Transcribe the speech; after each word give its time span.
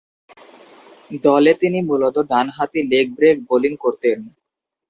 দলে 1.23 1.51
তিনি 1.61 1.79
মূলতঃ 1.89 2.21
ডানহাতি 2.31 2.81
লেগ 2.91 3.05
ব্রেক 3.17 3.37
বোলিং 3.47 3.73
করতেন। 3.83 4.17